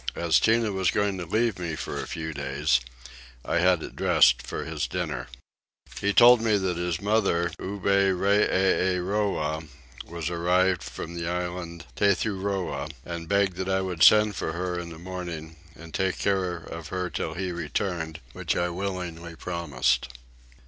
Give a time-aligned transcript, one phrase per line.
[0.15, 2.79] As Tinah was going to leave me for a few days
[3.45, 5.27] I had it dressed for his dinner.
[5.99, 9.67] He told me that his mother, Oberreeroah,
[10.07, 14.89] was arrived from the island Tethuroa, and begged that I would send for her in
[14.89, 20.07] the morning and take care of her till he returned, which I willingly promised.